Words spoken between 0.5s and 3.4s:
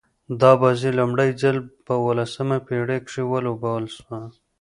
بازي لومړی ځل په اوولسمه پېړۍ کښي